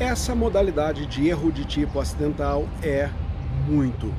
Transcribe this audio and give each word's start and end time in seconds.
Essa 0.00 0.32
modalidade 0.32 1.06
de 1.06 1.26
erro 1.26 1.50
de 1.50 1.64
tipo 1.64 1.98
acidental 1.98 2.68
é 2.84 3.10
muito 3.66 4.14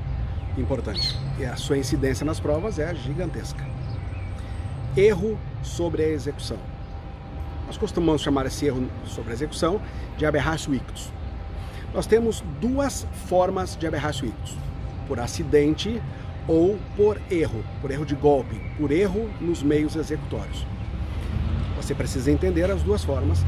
importante 0.57 1.17
e 1.39 1.45
a 1.45 1.55
sua 1.55 1.77
incidência 1.77 2.25
nas 2.25 2.37
provas 2.37 2.77
é 2.77 2.93
gigantesca. 2.93 3.65
Erro 4.97 5.39
sobre 5.63 6.03
a 6.03 6.09
execução. 6.09 6.57
Nós 7.65 7.77
costumamos 7.77 8.21
chamar 8.21 8.45
esse 8.45 8.65
erro 8.65 8.89
sobre 9.05 9.31
a 9.31 9.33
execução 9.33 9.79
de 10.17 10.25
aberratio 10.25 10.75
ictus. 10.75 11.13
Nós 11.93 12.05
temos 12.05 12.43
duas 12.59 13.07
formas 13.29 13.77
de 13.77 13.87
aberratio 13.87 14.27
ictus: 14.27 14.57
por 15.07 15.17
acidente 15.17 16.01
ou 16.45 16.77
por 16.97 17.21
erro, 17.31 17.63
por 17.81 17.89
erro 17.89 18.05
de 18.05 18.15
golpe, 18.15 18.59
por 18.77 18.91
erro 18.91 19.29
nos 19.39 19.63
meios 19.63 19.95
executórios. 19.95 20.67
Você 21.77 21.95
precisa 21.95 22.29
entender 22.29 22.69
as 22.69 22.83
duas 22.83 23.01
formas 23.01 23.45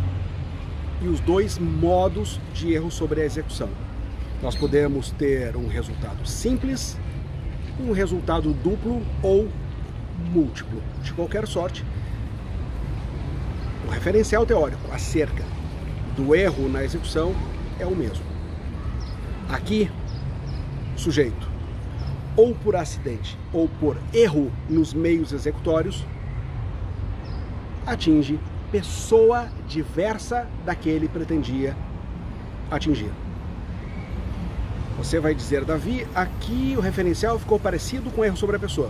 e 1.01 1.07
os 1.07 1.19
dois 1.19 1.57
modos 1.57 2.39
de 2.53 2.73
erro 2.73 2.91
sobre 2.91 3.21
a 3.21 3.25
execução. 3.25 3.69
Nós 4.41 4.55
podemos 4.55 5.11
ter 5.11 5.55
um 5.55 5.67
resultado 5.67 6.25
simples, 6.25 6.97
um 7.79 7.91
resultado 7.91 8.53
duplo 8.53 9.01
ou 9.21 9.47
múltiplo, 10.31 10.81
de 11.03 11.13
qualquer 11.13 11.47
sorte. 11.47 11.83
O 13.87 13.91
referencial 13.91 14.45
teórico 14.45 14.91
acerca 14.91 15.43
do 16.15 16.35
erro 16.35 16.69
na 16.69 16.83
execução 16.83 17.33
é 17.79 17.85
o 17.85 17.95
mesmo. 17.95 18.25
Aqui, 19.49 19.89
sujeito 20.95 21.49
ou 22.35 22.55
por 22.55 22.75
acidente 22.75 23.37
ou 23.51 23.67
por 23.67 23.97
erro 24.13 24.51
nos 24.69 24.93
meios 24.93 25.33
executórios, 25.33 26.05
atinge 27.85 28.39
pessoa 28.71 29.49
diversa 29.67 30.47
da 30.65 30.73
que 30.73 30.89
ele 30.89 31.09
pretendia 31.09 31.75
atingir. 32.69 33.11
Você 34.97 35.19
vai 35.19 35.35
dizer, 35.35 35.65
Davi, 35.65 36.07
aqui 36.15 36.73
o 36.77 36.81
referencial 36.81 37.37
ficou 37.37 37.59
parecido 37.59 38.09
com 38.11 38.21
o 38.21 38.25
erro 38.25 38.37
sobre 38.37 38.55
a 38.55 38.59
pessoa. 38.59 38.89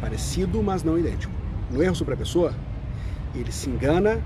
Parecido, 0.00 0.62
mas 0.62 0.82
não 0.82 0.98
idêntico. 0.98 1.32
No 1.70 1.82
erro 1.82 1.94
sobre 1.94 2.14
a 2.14 2.16
pessoa, 2.16 2.52
ele 3.34 3.52
se 3.52 3.70
engana 3.70 4.20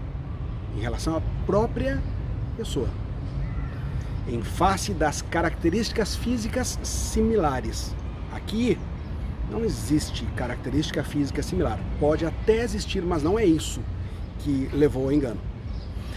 em 0.77 0.81
relação 0.81 1.17
à 1.17 1.23
própria 1.45 2.03
pessoa 2.57 2.89
em 4.29 4.43
face 4.43 4.93
das 4.93 5.23
características 5.23 6.17
físicas 6.17 6.79
similares. 6.83 7.95
Aqui 8.33 8.77
não 9.51 9.65
existe 9.65 10.25
característica 10.37 11.05
física 11.05 11.43
similar. 11.43 11.79
Pode 12.01 12.27
até 12.27 12.65
existir, 12.65 13.03
mas 13.03 13.23
não 13.23 13.39
é 13.39 13.45
isso 13.45 13.81
que 14.41 14.69
levou 14.73 15.05
ao 15.05 15.13
engano. 15.13 15.41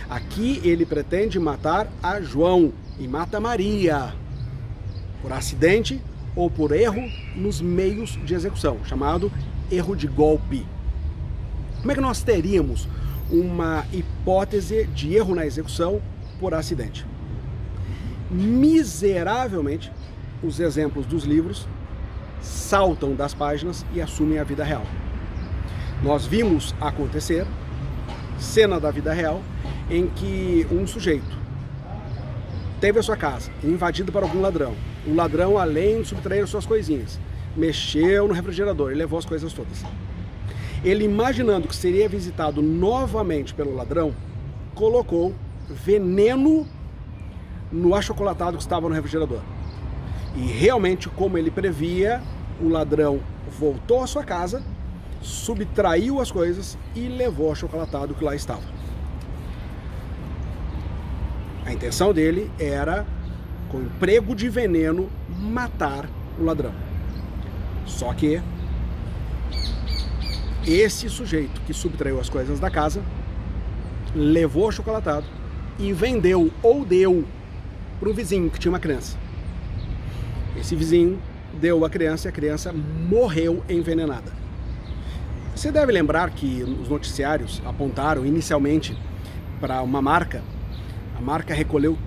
Aqui 0.10 0.62
ele 0.64 0.86
pretende 0.86 1.40
matar 1.40 1.88
a 2.02 2.20
João 2.22 2.74
e 3.00 3.08
mata 3.08 3.40
Maria 3.40 4.14
por 5.22 5.32
acidente 5.32 6.02
ou 6.36 6.50
por 6.50 6.72
erro 6.72 7.02
nos 7.36 7.62
meios 7.62 8.18
de 8.26 8.34
execução, 8.34 8.78
chamado 8.86 9.32
erro 9.72 9.96
de 9.96 10.08
golpe. 10.08 10.66
Como 11.80 11.92
é 11.92 11.96
que 11.96 12.02
nós 12.02 12.24
teríamos 12.24 12.88
uma 13.30 13.86
hipótese 13.94 14.86
de 14.88 15.16
erro 15.16 15.36
na 15.36 15.46
execução 15.46 16.02
por 16.40 16.54
acidente? 16.54 17.06
miseravelmente 18.30 19.92
os 20.44 20.60
exemplos 20.60 21.06
dos 21.06 21.24
livros 21.24 21.68
saltam 22.42 23.16
das 23.16 23.34
páginas 23.34 23.86
e 23.94 24.02
assumem 24.02 24.40
a 24.40 24.44
vida 24.44 24.64
real. 24.64 24.86
Nós 26.02 26.26
vimos 26.26 26.74
acontecer 26.80 27.46
cena 28.40 28.80
da 28.80 28.92
vida 28.92 29.14
real 29.14 29.42
em 29.90 30.08
que 30.08 30.66
um 30.72 30.86
sujeito 30.88 31.38
teve 32.80 33.00
a 33.00 33.04
sua 33.04 33.18
casa 33.18 33.52
invadida 33.64 34.12
por 34.12 34.24
algum 34.24 34.42
ladrão. 34.42 34.74
O 35.06 35.14
ladrão, 35.14 35.58
além 35.58 36.02
de 36.02 36.10
subtrair 36.10 36.48
suas 36.48 36.66
coisinhas, 36.66 37.20
mexeu 37.56 38.28
no 38.28 38.34
refrigerador 38.34 38.92
e 38.92 38.96
levou 38.96 39.20
as 39.20 39.26
coisas 39.26 39.52
todas. 39.54 39.84
Ele, 40.84 41.04
imaginando 41.04 41.68
que 41.68 41.76
seria 41.76 42.08
visitado 42.08 42.62
novamente 42.62 43.54
pelo 43.54 43.76
ladrão, 43.76 44.14
colocou 44.74 45.34
veneno 45.70 46.66
no 47.72 47.94
achocolatado 47.94 48.58
que 48.58 48.64
estava 48.64 48.88
no 48.88 48.96
refrigerador. 48.96 49.42
E 50.36 50.42
realmente, 50.42 51.10
como 51.10 51.38
ele 51.38 51.52
previa, 51.52 52.22
o 52.62 52.70
ladrão 52.70 53.20
voltou 53.60 54.02
à 54.04 54.08
sua 54.08 54.24
casa, 54.24 54.64
subtraiu 55.22 56.20
as 56.20 56.32
coisas 56.32 56.78
e 56.96 57.08
levou 57.08 57.50
o 57.50 57.52
achocolatado 57.52 58.14
que 58.14 58.24
lá 58.24 58.36
estava. 58.36 58.64
A 61.66 61.74
intenção 61.74 62.14
dele 62.14 62.50
era, 62.60 63.06
com 63.70 63.82
emprego 63.82 64.36
de 64.36 64.50
veneno, 64.50 65.10
matar 65.30 66.10
o 66.40 66.44
ladrão. 66.44 66.74
Só 67.86 68.14
que 68.14 68.42
esse 70.66 71.10
sujeito 71.10 71.62
que 71.62 71.74
subtraiu 71.74 72.20
as 72.20 72.30
coisas 72.30 72.60
da 72.60 72.70
casa 72.70 73.02
levou 74.16 74.66
o 74.66 74.70
achocolatado 74.70 75.26
e 75.78 75.94
vendeu 75.94 76.52
ou 76.62 76.84
deu 76.86 77.26
para 78.00 78.10
um 78.10 78.14
vizinho 78.14 78.50
que 78.50 78.60
tinha 78.60 78.72
uma 78.72 78.80
criança. 78.80 79.18
Esse 80.58 80.76
vizinho 80.76 81.20
deu 81.54 81.86
a 81.86 81.90
criança 81.90 82.28
e 82.28 82.30
a 82.30 82.32
criança 82.32 82.74
morreu 82.74 83.64
envenenada. 83.70 84.39
Você 85.60 85.74
deve 85.74 85.92
lembrar 85.92 86.30
que 86.30 86.64
os 86.64 86.88
noticiários 86.88 87.62
apontaram 87.66 88.26
inicialmente 88.26 88.98
para 89.60 89.82
uma 89.82 90.02
marca. 90.02 90.42
A 91.18 91.20
marca 91.20 91.54
recolheu 91.54 91.98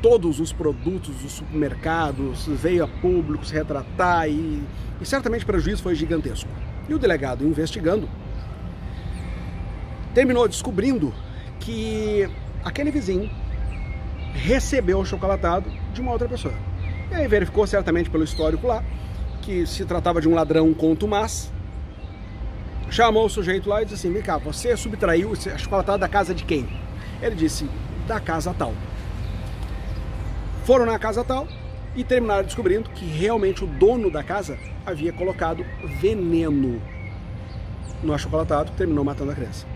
todos 0.00 0.40
os 0.40 0.50
produtos 0.50 1.14
dos 1.16 1.32
supermercados, 1.32 2.46
veio 2.46 2.84
a 2.84 2.88
público 2.88 3.44
se 3.44 3.52
retratar 3.52 4.30
e, 4.30 4.62
e 4.98 5.04
certamente 5.04 5.42
o 5.42 5.46
prejuízo 5.46 5.82
foi 5.82 5.94
gigantesco. 5.94 6.48
E 6.88 6.94
o 6.94 6.98
delegado 6.98 7.44
investigando 7.44 8.08
terminou 10.14 10.48
descobrindo 10.48 11.12
que 11.60 12.30
aquele 12.64 12.90
vizinho 12.90 13.30
recebeu 14.32 15.00
o 15.00 15.04
chocolatado 15.04 15.70
de 15.92 16.00
uma 16.00 16.12
outra 16.12 16.26
pessoa. 16.26 16.54
E 17.10 17.14
aí 17.14 17.28
verificou 17.28 17.66
certamente 17.66 18.08
pelo 18.08 18.24
histórico 18.24 18.66
lá 18.66 18.82
que 19.42 19.66
se 19.66 19.84
tratava 19.84 20.18
de 20.18 20.26
um 20.26 20.34
ladrão 20.34 20.72
contumaz. 20.72 21.52
Chamou 22.90 23.26
o 23.26 23.30
sujeito 23.30 23.68
lá 23.68 23.82
e 23.82 23.84
disse 23.84 24.06
assim: 24.06 24.12
Vem 24.12 24.22
cá, 24.22 24.38
você 24.38 24.76
subtraiu 24.76 25.32
a 25.32 25.58
chocolatada 25.58 25.98
da 25.98 26.08
casa 26.08 26.34
de 26.34 26.44
quem? 26.44 26.68
Ele 27.20 27.34
disse: 27.34 27.68
Da 28.06 28.18
casa 28.18 28.54
tal. 28.56 28.72
Foram 30.64 30.86
na 30.86 30.98
casa 30.98 31.24
tal 31.24 31.46
e 31.94 32.04
terminaram 32.04 32.44
descobrindo 32.44 32.90
que 32.90 33.04
realmente 33.04 33.64
o 33.64 33.66
dono 33.66 34.10
da 34.10 34.22
casa 34.22 34.58
havia 34.86 35.12
colocado 35.12 35.64
veneno 36.00 36.80
no 38.02 38.12
achocolatado, 38.12 38.70
terminou 38.72 39.04
matando 39.04 39.32
a 39.32 39.34
criança. 39.34 39.66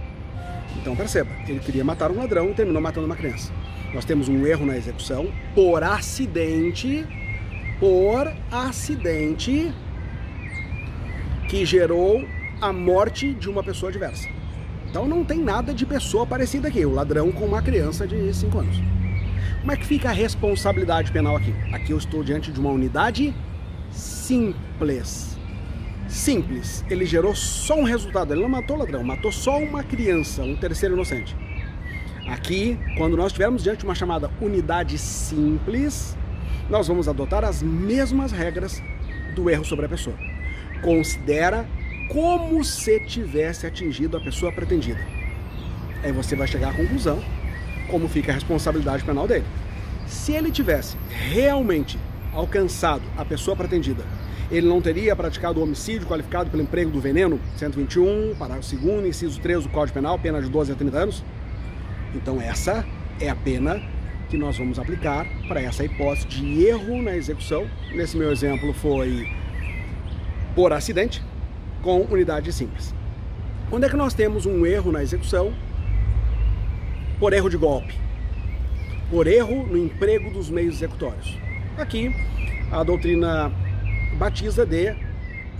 Então 0.77 0.97
perceba, 0.97 1.31
ele 1.49 1.61
queria 1.61 1.85
matar 1.85 2.11
um 2.11 2.17
ladrão 2.17 2.51
e 2.51 2.55
terminou 2.55 2.81
matando 2.81 3.07
uma 3.07 3.17
criança. 3.17 3.53
Nós 3.93 4.05
temos 4.05 4.29
um 4.29 4.47
erro 4.47 4.65
na 4.65 4.77
execução 4.77 5.31
por 5.55 5.83
acidente, 5.83 7.07
por 7.79 8.33
acidente 8.51 9.73
que 11.49 11.67
gerou 11.67 12.25
a 12.63 12.73
morte 12.73 13.35
de 13.35 13.51
uma 13.51 13.61
pessoa 13.61 13.91
diversa. 13.91 14.29
Então 14.89 15.09
não 15.09 15.25
tem 15.25 15.41
nada 15.41 15.75
de 15.75 15.85
pessoa 15.85 16.25
parecida 16.25 16.69
aqui, 16.69 16.87
o 16.87 16.95
ladrão 16.95 17.33
com 17.33 17.45
uma 17.45 17.61
criança 17.61 18.07
de 18.07 18.33
5 18.33 18.57
anos. 18.57 18.77
Como 19.59 19.73
é 19.73 19.77
que 19.77 19.85
fica 19.85 20.11
a 20.11 20.13
responsabilidade 20.13 21.11
penal 21.11 21.37
aqui? 21.37 21.53
Aqui 21.73 21.91
eu 21.91 21.99
estou 21.99 22.23
diante 22.23 22.53
de 22.53 22.61
uma 22.61 22.71
unidade 22.71 23.35
simples. 23.91 25.37
Simples. 26.07 26.85
Ele 26.89 27.05
gerou 27.05 27.35
só 27.35 27.75
um 27.75 27.83
resultado. 27.83 28.33
Ele 28.33 28.43
não 28.43 28.49
matou 28.49 28.77
o 28.77 28.79
ladrão, 28.79 29.03
matou 29.03 29.33
só 29.33 29.59
uma 29.59 29.83
criança, 29.83 30.43
um 30.43 30.55
terceiro 30.55 30.95
inocente. 30.95 31.35
Aqui, 32.29 32.79
quando 32.97 33.17
nós 33.17 33.27
estivermos 33.27 33.63
diante 33.63 33.81
de 33.81 33.85
uma 33.85 33.95
chamada 33.95 34.31
unidade 34.41 34.99
simples, 34.99 36.17
nós 36.71 36.87
vamos 36.87 37.09
adotar 37.09 37.45
as 37.45 37.61
mesmas 37.61 38.31
regras 38.31 38.81
do 39.35 39.51
erro 39.51 39.65
sobre 39.65 39.87
a 39.87 39.89
pessoa. 39.89 40.17
Considera 40.81 41.67
como 42.09 42.65
se 42.65 43.01
tivesse 43.01 43.67
atingido 43.67 44.17
a 44.17 44.21
pessoa 44.21 44.53
pretendida. 44.53 45.01
Aí 46.03 46.13
você 46.13 46.35
vai 46.35 46.47
chegar 46.47 46.71
à 46.71 46.73
conclusão 46.73 47.23
como 47.91 48.09
fica 48.09 48.33
a 48.33 48.35
responsabilidade 48.35 49.05
penal 49.05 49.29
dele. 49.29 49.45
Se 50.07 50.33
ele 50.33 50.51
tivesse 50.51 50.97
realmente 51.11 51.99
alcançado 52.33 53.03
a 53.17 53.25
pessoa 53.25 53.57
pretendida, 53.57 54.05
ele 54.51 54.67
não 54.67 54.81
teria 54.83 55.15
praticado 55.17 55.61
o 55.61 55.63
homicídio 55.63 56.07
qualificado 56.07 56.51
pelo 56.51 56.63
emprego 56.63 56.91
do 56.91 57.01
veneno, 57.01 57.41
121, 57.57 58.35
parágrafo 58.39 58.77
2 58.77 59.07
inciso 59.07 59.41
3 59.41 59.65
do 59.65 59.69
Código 59.71 59.95
Penal, 59.95 60.19
pena 60.19 60.41
de 60.43 60.49
12 60.49 60.73
a 60.73 60.75
30 60.75 60.99
anos, 60.99 61.25
então 62.15 62.41
essa 62.41 62.85
é 63.21 63.29
a 63.29 63.37
pena 63.37 63.81
que 64.29 64.37
nós 64.37 64.57
vamos 64.57 64.79
aplicar 64.79 65.27
para 65.47 65.61
essa 65.61 65.85
hipótese 65.85 66.27
de 66.27 66.65
erro 66.65 67.03
na 67.03 67.15
execução. 67.15 67.67
Nesse 67.95 68.17
meu 68.17 68.31
exemplo 68.31 68.73
foi 68.75 69.29
por 70.55 70.73
acidente 70.73 71.23
com 71.83 72.03
unidade 72.03 72.53
simples. 72.53 72.95
Onde 73.71 73.87
é 73.87 73.89
que 73.89 73.97
nós 73.97 74.15
temos 74.15 74.47
um 74.47 74.65
erro 74.65 74.93
na 74.93 75.03
execução 75.03 75.53
por 77.19 77.33
erro 77.33 77.49
de 77.49 77.57
golpe? 77.57 78.03
por 79.13 79.27
erro 79.27 79.67
no 79.67 79.77
emprego 79.77 80.31
dos 80.31 80.49
meios 80.49 80.77
executórios. 80.77 81.39
Aqui, 81.77 82.11
a 82.73 82.83
doutrina 82.83 83.53
batiza 84.19 84.65
de 84.65 84.97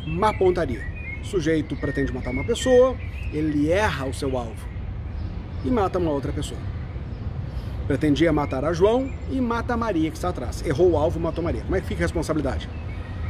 má 0.07 0.33
pontaria. 0.33 0.81
O 1.21 1.25
sujeito 1.27 1.77
pretende 1.77 2.11
matar 2.15 2.31
uma 2.31 2.45
pessoa, 2.45 2.97
ele 3.31 3.71
erra 3.71 4.07
o 4.07 4.15
seu 4.15 4.39
alvo 4.39 4.67
e 5.67 5.71
mata 5.71 5.99
uma 5.99 6.11
outra 6.11 6.33
pessoa. 6.33 6.59
Pretendia 7.87 8.33
matar 8.33 8.65
a 8.65 8.73
João 8.73 9.13
e 9.31 9.39
mata 9.39 9.75
a 9.75 9.77
Maria 9.77 10.11
que 10.11 10.17
está 10.17 10.31
atrás. 10.31 10.65
Errou 10.65 10.93
o 10.93 10.97
alvo, 10.97 11.21
matou 11.21 11.45
Maria. 11.45 11.61
Como 11.61 11.77
é 11.77 11.81
que 11.83 11.87
fica 11.87 12.01
a 12.01 12.07
responsabilidade? 12.07 12.71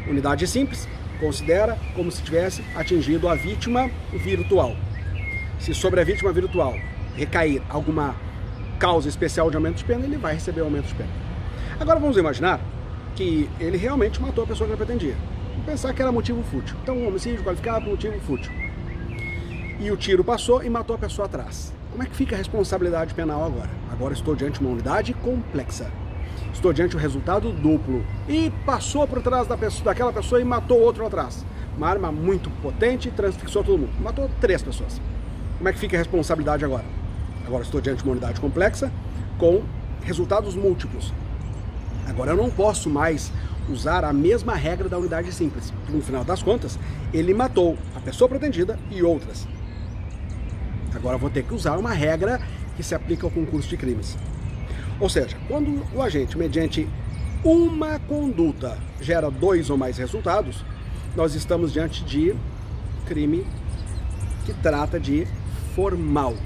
Unidade 0.09 0.47
simples, 0.47 0.89
considera 1.23 1.79
como 1.95 2.11
se 2.11 2.21
tivesse 2.21 2.65
atingido 2.75 3.29
a 3.29 3.37
vítima 3.37 3.89
virtual. 4.13 4.75
Se 5.61 5.73
sobre 5.73 6.01
a 6.01 6.05
vítima 6.05 6.33
virtual 6.33 6.75
recair 7.15 7.63
alguma 7.69 8.17
causa 8.77 9.09
especial 9.09 9.49
de 9.49 9.57
aumento 9.57 9.77
de 9.77 9.85
pena, 9.85 10.05
ele 10.05 10.17
vai 10.17 10.35
receber 10.35 10.63
aumento 10.63 10.87
de 10.87 10.95
pena. 10.95 11.11
Agora 11.79 12.01
vamos 12.01 12.17
imaginar 12.17 12.61
que 13.15 13.49
ele 13.61 13.77
realmente 13.77 14.21
matou 14.21 14.43
a 14.43 14.47
pessoa 14.49 14.67
que 14.67 14.75
ele 14.75 14.85
pretendia. 14.85 15.15
Vamos 15.51 15.67
pensar 15.67 15.95
que 15.95 16.03
era 16.03 16.11
motivo 16.11 16.43
fútil. 16.43 16.77
Então, 16.83 16.97
um 16.97 17.07
homicídio 17.07 17.45
qualificado 17.45 17.83
por 17.83 17.91
motivo 17.91 18.19
fútil. 18.21 18.51
E 19.79 19.91
o 19.93 19.97
tiro 19.97 20.25
passou 20.25 20.65
e 20.65 20.69
matou 20.69 20.97
a 20.97 20.99
pessoa 20.99 21.27
atrás. 21.27 21.73
Como 21.93 22.03
é 22.03 22.07
que 22.07 22.17
fica 22.17 22.35
a 22.35 22.39
responsabilidade 22.39 23.15
penal 23.15 23.45
agora? 23.45 23.71
Agora 23.93 24.13
estou 24.13 24.35
diante 24.35 24.59
de 24.59 24.65
uma 24.65 24.73
unidade 24.73 25.15
complexa. 25.15 25.89
Estou 26.53 26.73
diante 26.73 26.97
um 26.97 27.01
resultado 27.01 27.53
duplo. 27.53 28.05
E 28.29 28.51
passou 28.65 29.07
por 29.07 29.21
trás 29.23 29.47
da 29.47 29.57
pessoa, 29.57 29.85
daquela 29.85 30.13
pessoa 30.13 30.41
e 30.41 30.45
matou 30.45 30.81
outro 30.81 31.07
atrás. 31.07 31.45
Uma 31.77 31.89
arma 31.89 32.13
muito 32.13 32.51
potente, 32.63 33.11
transfixou 33.11 33.65
todo 33.65 33.79
mundo. 33.79 33.93
Matou 34.01 34.31
três 34.41 34.63
pessoas. 34.63 35.01
Como 35.59 35.69
é 35.69 35.73
que 35.73 35.79
fica 35.79 35.97
a 35.97 35.99
responsabilidade 35.99 36.65
agora? 36.65 36.85
Agora 37.47 37.63
estou 37.63 37.81
diante 37.81 37.99
de 37.99 38.05
uma 38.05 38.13
unidade 38.13 38.41
complexa 38.41 38.93
com 39.39 39.63
resultados 40.03 40.55
múltiplos. 40.55 41.13
Agora 42.09 42.33
eu 42.33 42.37
não 42.37 42.51
posso 42.51 42.91
mais 42.91 43.33
usar 43.69 44.05
a 44.05 44.13
mesma 44.13 44.55
regra 44.55 44.89
da 44.89 44.99
unidade 44.99 45.33
simples, 45.33 45.73
no 45.89 46.03
final 46.03 46.25
das 46.25 46.43
contas 46.43 46.79
ele 47.13 47.33
matou 47.33 47.79
a 47.95 48.01
pessoa 48.01 48.29
pretendida 48.29 48.79
e 48.91 49.03
outras. 49.03 49.47
Agora 50.95 51.15
eu 51.17 51.19
vou 51.19 51.31
ter 51.31 51.45
que 51.45 51.55
usar 51.55 51.79
uma 51.79 51.93
regra 51.93 52.41
que 52.77 52.83
se 52.83 52.95
aplica 52.95 53.27
ao 53.27 53.31
concurso 53.31 53.69
de 53.69 53.77
crimes. 53.77 54.17
Ou 55.03 55.09
seja, 55.09 55.37
quando 55.49 55.85
o 55.93 56.01
agente, 56.01 56.39
mediante 56.39 56.89
uma 57.43 57.99
conduta, 57.99 58.79
gera 59.01 59.29
dois 59.29 59.69
ou 59.69 59.77
mais 59.77 59.99
resultados, 59.99 60.65
nós 61.17 61.35
estamos 61.35 61.73
diante 61.73 62.05
de 62.05 62.37
crime 63.05 63.45
que 64.47 64.55
trata 64.55 65.01
de 65.01 65.27
formal. 65.75 66.37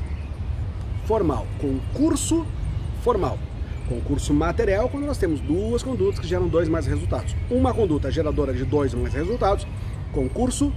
Formal, 1.04 1.46
concurso 1.60 2.46
formal. 3.02 3.38
Concurso 3.90 4.32
material, 4.32 4.88
quando 4.88 5.04
nós 5.04 5.18
temos 5.18 5.38
duas 5.38 5.82
condutas 5.82 6.18
que 6.18 6.26
geram 6.26 6.48
dois 6.48 6.66
mais 6.66 6.86
resultados. 6.86 7.36
Uma 7.50 7.74
conduta 7.74 8.10
geradora 8.10 8.54
de 8.54 8.64
dois 8.64 8.94
ou 8.94 9.02
mais 9.02 9.12
resultados, 9.12 9.66
concurso 10.14 10.72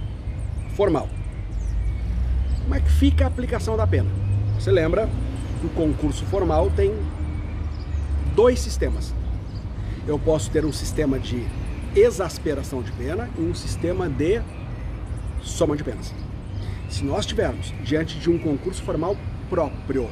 formal. 0.76 1.08
Como 2.62 2.74
é 2.74 2.80
que 2.80 2.90
fica 2.90 3.24
a 3.24 3.28
aplicação 3.28 3.74
da 3.74 3.86
pena? 3.86 4.10
Você 4.58 4.70
lembra 4.70 5.08
que 5.62 5.66
o 5.66 5.70
concurso 5.70 6.26
formal 6.26 6.70
tem 6.76 6.92
dois 8.40 8.58
sistemas. 8.58 9.12
Eu 10.08 10.18
posso 10.18 10.50
ter 10.50 10.64
um 10.64 10.72
sistema 10.72 11.18
de 11.18 11.46
exasperação 11.94 12.80
de 12.80 12.90
pena 12.92 13.28
e 13.36 13.42
um 13.42 13.54
sistema 13.54 14.08
de 14.08 14.40
soma 15.42 15.76
de 15.76 15.84
penas. 15.84 16.14
Se 16.88 17.04
nós 17.04 17.26
tivermos 17.26 17.70
diante 17.84 18.18
de 18.18 18.30
um 18.30 18.38
concurso 18.38 18.82
formal 18.82 19.14
próprio, 19.50 20.08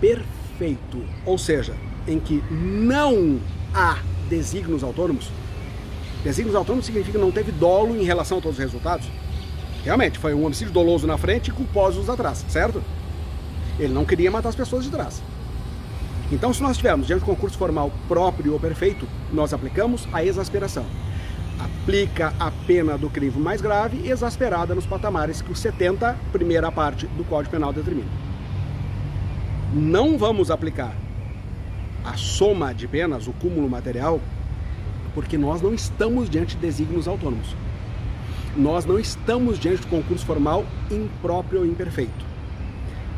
perfeito, 0.00 1.00
ou 1.24 1.38
seja, 1.38 1.76
em 2.08 2.18
que 2.18 2.42
não 2.50 3.38
há 3.72 3.98
desígnios 4.28 4.82
autônomos, 4.82 5.30
desígnios 6.24 6.56
autônomos 6.56 6.84
significa 6.84 7.16
que 7.16 7.24
não 7.24 7.30
teve 7.30 7.52
dolo 7.52 7.96
em 7.96 8.02
relação 8.02 8.38
a 8.38 8.40
todos 8.40 8.58
os 8.58 8.64
resultados. 8.64 9.06
Realmente, 9.84 10.18
foi 10.18 10.34
um 10.34 10.44
homicídio 10.44 10.72
doloso 10.72 11.06
na 11.06 11.16
frente 11.16 11.46
e 11.46 11.52
culposos 11.52 12.10
atrás, 12.10 12.44
certo? 12.48 12.82
Ele 13.78 13.92
não 13.92 14.04
queria 14.04 14.32
matar 14.32 14.48
as 14.48 14.56
pessoas 14.56 14.82
de 14.82 14.90
trás. 14.90 15.22
Então, 16.30 16.52
se 16.52 16.62
nós 16.62 16.76
tivermos 16.76 17.06
diante 17.06 17.24
de 17.24 17.30
um 17.30 17.34
concurso 17.34 17.56
formal 17.56 17.90
próprio 18.06 18.52
ou 18.52 18.60
perfeito, 18.60 19.08
nós 19.32 19.52
aplicamos 19.54 20.06
a 20.12 20.24
exasperação 20.24 20.84
aplica 21.58 22.32
a 22.38 22.50
pena 22.66 22.96
do 22.96 23.10
crime 23.10 23.38
mais 23.40 23.60
grave 23.60 24.08
exasperada 24.08 24.74
nos 24.74 24.86
patamares 24.86 25.42
que 25.42 25.50
o 25.50 25.56
70, 25.56 26.16
primeira 26.30 26.70
parte 26.70 27.06
do 27.06 27.24
Código 27.24 27.50
Penal 27.50 27.72
determina. 27.72 28.08
Não 29.72 30.16
vamos 30.16 30.50
aplicar 30.50 30.94
a 32.04 32.16
soma 32.16 32.72
de 32.72 32.86
penas, 32.86 33.26
o 33.26 33.32
cúmulo 33.32 33.68
material, 33.68 34.20
porque 35.14 35.36
nós 35.36 35.60
não 35.60 35.74
estamos 35.74 36.30
diante 36.30 36.56
de 36.56 36.62
desígnios 36.62 37.08
autônomos. 37.08 37.54
Nós 38.56 38.86
não 38.86 38.98
estamos 38.98 39.58
diante 39.58 39.82
de 39.82 39.88
concurso 39.88 40.24
formal 40.24 40.64
impróprio 40.90 41.60
ou 41.60 41.66
imperfeito. 41.66 42.24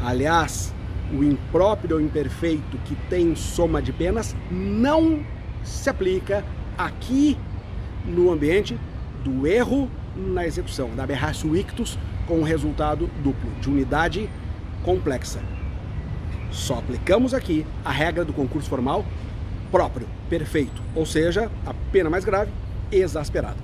Aliás, 0.03 0.75
o 1.13 1.25
impróprio 1.25 1.97
ou 1.97 2.03
imperfeito 2.03 2.79
que 2.85 2.95
tem 3.09 3.35
soma 3.35 3.83
de 3.83 3.93
penas 3.93 4.37
não 4.51 5.25
se 5.63 5.91
aplica 5.91 6.45
aqui 6.77 7.37
no 8.05 8.31
ambiente 8.31 8.79
do 9.23 9.47
erro 9.47 9.91
na 10.17 10.47
execução, 10.47 10.91
da 10.95 11.05
aberratio 11.05 11.57
ictus 11.57 11.99
com 12.27 12.43
resultado 12.43 13.09
duplo, 13.23 13.51
de 13.61 13.69
unidade 13.69 14.31
complexa. 14.83 15.41
Só 16.51 16.79
aplicamos 16.79 17.35
aqui 17.35 17.67
a 17.85 17.91
regra 17.91 18.25
do 18.25 18.33
concurso 18.33 18.69
formal 18.69 19.05
próprio, 19.71 20.07
perfeito, 20.29 20.83
ou 20.95 21.07
seja, 21.07 21.51
a 21.65 21.73
pena 21.93 22.11
mais 22.11 22.25
grave, 22.25 22.51
exasperada. 22.91 23.59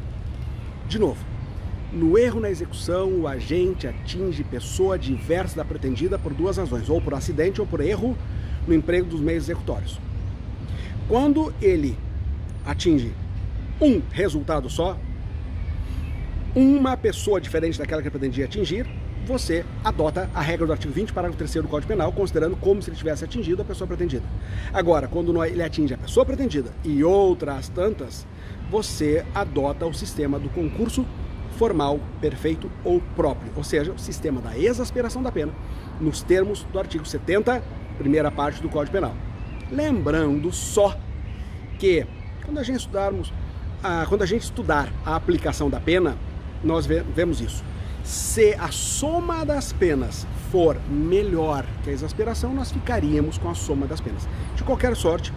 De 0.89 0.99
novo, 0.99 1.19
no 1.93 2.19
erro 2.19 2.41
na 2.41 2.51
execução, 2.51 3.21
o 3.21 3.29
agente 3.29 3.87
atinge 3.87 4.43
pessoa 4.45 4.99
diversa 4.99 5.57
da 5.57 5.65
pretendida 5.65 6.19
por 6.19 6.35
duas 6.35 6.57
razões, 6.57 6.89
ou 6.89 7.01
por 7.01 7.15
acidente 7.15 7.61
ou 7.61 7.67
por 7.67 7.81
erro 7.81 8.17
no 8.67 8.75
emprego 8.75 9.09
dos 9.09 9.21
meios 9.21 9.45
executórios. 9.45 9.99
Quando 11.09 11.55
ele 11.63 11.97
atinge 12.65 13.13
um 13.81 14.03
resultado 14.11 14.69
só, 14.69 14.99
uma 16.55 16.97
pessoa 16.97 17.41
diferente 17.41 17.79
daquela 17.79 18.03
que 18.03 18.11
pretendia 18.11 18.47
atingir, 18.47 18.87
você 19.27 19.65
adota 19.85 20.31
a 20.35 20.41
regra 20.41 20.67
do 20.67 20.73
artigo 20.73 20.93
20, 20.93 21.13
parágrafo 21.13 21.39
3 21.39 21.65
do 21.65 21.69
Código 21.69 21.89
Penal, 21.89 22.13
considerando 22.13 22.57
como 22.57 22.81
se 22.81 22.91
ele 22.91 22.97
tivesse 22.97 23.25
atingido 23.25 23.61
a 23.61 23.65
pessoa 23.65 23.87
pretendida. 23.87 24.25
Agora, 24.73 25.09
quando 25.09 25.45
ele 25.45 25.63
atinge 25.63 25.93
a 25.95 25.99
pessoa 25.99 26.25
pretendida 26.25 26.73
e 26.85 27.03
outras 27.03 27.69
tantas, 27.69 28.27
você 28.71 29.25
adota 29.35 29.85
o 29.85 29.93
sistema 29.93 30.39
do 30.39 30.49
concurso 30.49 31.05
formal, 31.57 31.99
perfeito 32.21 32.71
ou 32.85 33.01
próprio, 33.15 33.51
ou 33.57 33.65
seja, 33.65 33.93
o 33.93 33.99
sistema 33.99 34.41
da 34.41 34.57
exasperação 34.57 35.23
da 35.23 35.33
pena, 35.33 35.53
nos 36.01 36.23
termos 36.23 36.65
do 36.65 36.79
artigo 36.79 37.05
70, 37.05 37.63
primeira 37.99 38.31
parte 38.31 38.63
do 38.63 38.69
Código 38.69 38.93
Penal. 38.93 39.15
Lembrando 39.71 40.53
só 40.53 40.97
que, 41.79 42.07
quando 42.45 42.59
a 42.59 42.63
gente 42.63 42.81
estudarmos 42.81 43.33
a, 43.83 44.07
quando 44.07 44.23
a 44.23 44.27
gente 44.27 44.43
estudar 44.43 44.93
a 45.05 45.17
aplicação 45.17 45.69
da 45.69 45.81
pena, 45.81 46.17
nós 46.63 46.87
vemos 46.87 47.41
isso. 47.41 47.65
Se 48.05 48.55
a 48.55 48.71
soma 48.71 49.45
das 49.45 49.73
penas 49.73 50.27
for 50.51 50.81
melhor 50.89 51.67
que 51.83 51.91
a 51.91 51.93
exasperação, 51.93 52.55
nós 52.55 52.71
ficaríamos 52.71 53.37
com 53.37 53.51
a 53.51 53.55
soma 53.55 53.87
das 53.87 54.01
penas. 54.01 54.29
De 54.55 54.63
qualquer 54.63 54.95
sorte, 54.95 55.33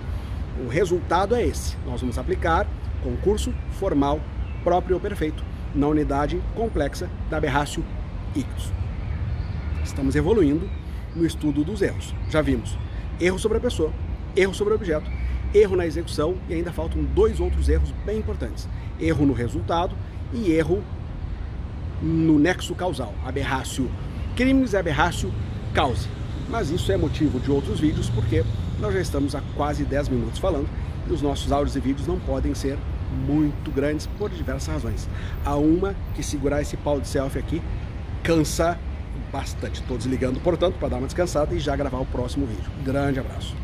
o 0.64 0.68
resultado 0.68 1.36
é 1.36 1.46
esse. 1.46 1.76
Nós 1.86 2.02
vamos 2.02 2.18
aplicar 2.18 2.68
concurso 3.04 3.54
formal 3.72 4.20
próprio 4.64 4.96
ou 4.96 5.02
perfeito 5.02 5.49
na 5.74 5.88
unidade 5.88 6.42
complexa 6.56 7.10
da 7.30 7.38
aberratio 7.38 7.84
ictus. 8.36 8.72
Estamos 9.84 10.16
evoluindo 10.16 10.70
no 11.16 11.26
estudo 11.26 11.64
dos 11.64 11.82
erros. 11.82 12.14
Já 12.30 12.42
vimos 12.42 12.78
erro 13.20 13.38
sobre 13.38 13.58
a 13.58 13.62
pessoa, 13.62 13.92
erro 14.36 14.54
sobre 14.54 14.74
o 14.74 14.76
objeto, 14.76 15.10
erro 15.54 15.76
na 15.76 15.86
execução 15.86 16.36
e 16.48 16.54
ainda 16.54 16.72
faltam 16.72 17.04
dois 17.04 17.40
outros 17.40 17.70
erros 17.70 17.94
bem 18.06 18.20
importantes: 18.20 18.68
erro 19.00 19.26
no 19.26 19.34
resultado 19.34 19.96
e 20.34 20.52
erro 20.52 20.84
no 22.02 22.40
nexo 22.40 22.74
causal, 22.76 23.14
aberrácio 23.26 23.90
crimes 24.36 24.72
e 24.72 24.78
aberrácio 24.78 25.34
cause. 25.74 26.08
Mas 26.48 26.70
isso 26.70 26.92
é 26.92 26.98
motivo 26.98 27.40
de 27.40 27.52
outros 27.52 27.80
vídeos 27.80 28.10
porque 28.10 28.44
nós 28.80 28.94
já 28.94 29.02
estamos 29.02 29.36
há 29.36 29.42
quase 29.56 29.84
10 29.84 30.10
minutos 30.10 30.40
falando 30.40 30.70
e 31.08 31.12
os 31.12 31.22
nossos 31.22 31.52
áudios 31.52 31.76
e 31.76 31.80
vídeos 31.80 32.08
não 32.08 32.18
podem 32.20 32.56
ser 32.56 32.78
muito 33.12 33.72
grandes 33.72 34.08
por 34.18 34.30
diversas 34.30 34.74
razões. 34.74 35.10
Há 35.46 35.56
uma 35.56 35.96
que 36.16 36.24
segurar 36.24 36.62
esse 36.62 36.78
pau 36.78 37.00
de 37.00 37.08
selfie 37.08 37.40
aqui 37.40 37.62
cansa 38.24 38.78
bastante. 39.32 39.82
Estou 39.82 39.98
desligando, 39.98 40.40
portanto, 40.40 40.76
para 40.80 40.90
dar 40.90 40.98
uma 40.98 41.08
descansada 41.08 41.54
e 41.54 41.60
já 41.60 41.76
gravar 41.76 42.00
o 42.00 42.06
próximo 42.06 42.46
vídeo. 42.46 42.72
Grande 42.84 43.20
abraço. 43.20 43.56